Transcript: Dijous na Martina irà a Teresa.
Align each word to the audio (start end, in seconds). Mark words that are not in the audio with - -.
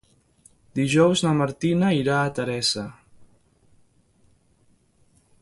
Dijous 0.77 1.21
na 1.25 1.33
Martina 1.41 1.91
irà 1.97 2.15
a 2.21 2.33
Teresa. 2.39 2.87